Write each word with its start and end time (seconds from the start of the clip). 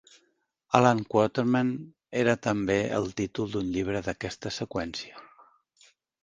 "Allan 0.77 1.01
Quatermain" 1.11 1.69
era 2.21 2.35
també 2.47 2.77
el 3.01 3.05
títol 3.21 3.53
d'un 3.57 3.69
llibre 3.77 4.03
d'aquesta 4.09 4.55
seqüència. 4.57 5.23